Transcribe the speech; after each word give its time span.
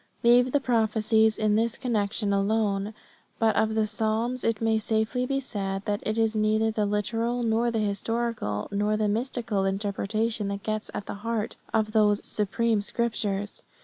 Leave 0.23 0.51
the 0.51 0.59
prophecies 0.59 1.37
in 1.37 1.55
this 1.55 1.77
connection 1.77 2.33
alone; 2.33 2.95
but 3.37 3.55
of 3.55 3.75
the 3.75 3.85
psalms 3.85 4.43
it 4.43 4.59
may 4.59 4.79
safely 4.79 5.27
be 5.27 5.39
said 5.39 5.85
that 5.85 6.01
it 6.03 6.17
is 6.17 6.33
neither 6.33 6.71
the 6.71 6.87
literal 6.87 7.43
nor 7.43 7.69
the 7.69 7.77
historical 7.77 8.67
nor 8.71 8.97
the 8.97 9.07
mystical 9.07 9.63
interpretation 9.63 10.47
that 10.47 10.63
gets 10.63 10.89
at 10.95 11.05
the 11.05 11.13
heart 11.21 11.55
of 11.71 11.91
those 11.91 12.25
supreme 12.27 12.81
scriptures. 12.81 13.61